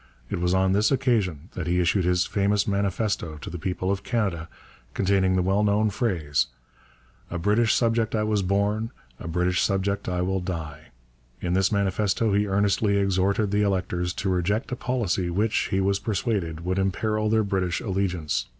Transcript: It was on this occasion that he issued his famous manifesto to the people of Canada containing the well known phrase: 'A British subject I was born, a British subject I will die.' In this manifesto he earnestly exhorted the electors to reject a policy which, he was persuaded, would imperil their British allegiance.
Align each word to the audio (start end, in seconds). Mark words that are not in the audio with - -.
It 0.31 0.39
was 0.39 0.55
on 0.55 0.71
this 0.71 0.91
occasion 0.91 1.49
that 1.53 1.67
he 1.67 1.79
issued 1.79 2.05
his 2.05 2.25
famous 2.25 2.67
manifesto 2.67 3.37
to 3.37 3.49
the 3.51 3.59
people 3.59 3.91
of 3.91 4.01
Canada 4.01 4.49
containing 4.95 5.35
the 5.35 5.43
well 5.43 5.63
known 5.63 5.91
phrase: 5.91 6.47
'A 7.29 7.37
British 7.37 7.75
subject 7.75 8.15
I 8.15 8.23
was 8.23 8.41
born, 8.41 8.89
a 9.19 9.27
British 9.27 9.61
subject 9.61 10.09
I 10.09 10.23
will 10.23 10.39
die.' 10.39 10.87
In 11.39 11.53
this 11.53 11.71
manifesto 11.71 12.33
he 12.33 12.47
earnestly 12.47 12.97
exhorted 12.97 13.51
the 13.51 13.61
electors 13.61 14.11
to 14.13 14.29
reject 14.29 14.71
a 14.71 14.75
policy 14.75 15.29
which, 15.29 15.67
he 15.69 15.79
was 15.79 15.99
persuaded, 15.99 16.61
would 16.65 16.79
imperil 16.79 17.29
their 17.29 17.43
British 17.43 17.79
allegiance. 17.79 18.47